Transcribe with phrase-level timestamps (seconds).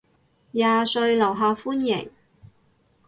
[0.53, 2.09] 廿歲樓下歡迎